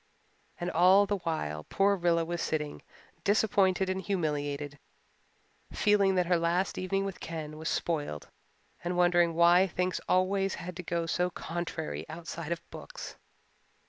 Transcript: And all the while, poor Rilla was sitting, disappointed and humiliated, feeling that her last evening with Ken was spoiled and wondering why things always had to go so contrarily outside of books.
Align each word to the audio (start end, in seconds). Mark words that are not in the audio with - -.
And 0.59 0.71
all 0.71 1.05
the 1.05 1.17
while, 1.17 1.63
poor 1.65 1.95
Rilla 1.95 2.25
was 2.25 2.41
sitting, 2.41 2.81
disappointed 3.23 3.87
and 3.87 4.01
humiliated, 4.01 4.79
feeling 5.71 6.15
that 6.15 6.25
her 6.25 6.37
last 6.37 6.79
evening 6.79 7.05
with 7.05 7.19
Ken 7.19 7.55
was 7.55 7.69
spoiled 7.69 8.27
and 8.83 8.97
wondering 8.97 9.35
why 9.35 9.67
things 9.67 10.01
always 10.09 10.55
had 10.55 10.75
to 10.77 10.81
go 10.81 11.05
so 11.05 11.29
contrarily 11.29 12.09
outside 12.09 12.51
of 12.51 12.67
books. 12.71 13.15